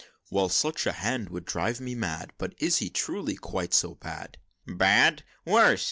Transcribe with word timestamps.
"Well, 0.31 0.49
such 0.49 0.87
a 0.87 0.93
hand 0.93 1.29
would 1.29 1.45
drive 1.45 1.79
me 1.79 1.93
mad; 1.93 2.33
But 2.39 2.55
is 2.57 2.77
he 2.77 2.89
truly 2.89 3.35
quite 3.35 3.71
so 3.71 3.93
bad?" 3.93 4.39
"Bad! 4.65 5.23
worse! 5.45 5.79